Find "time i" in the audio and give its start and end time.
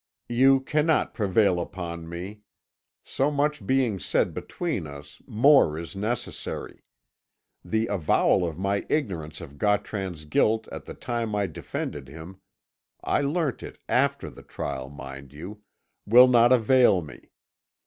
10.95-11.45